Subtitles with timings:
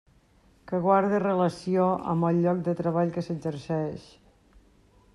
[0.71, 4.13] Que guarde relació amb el lloc de treball que s'exerceix.